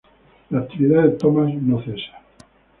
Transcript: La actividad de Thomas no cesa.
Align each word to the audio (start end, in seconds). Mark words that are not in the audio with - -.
La 0.49 0.61
actividad 0.61 1.03
de 1.03 1.09
Thomas 1.11 1.53
no 1.53 1.79
cesa. 1.83 2.23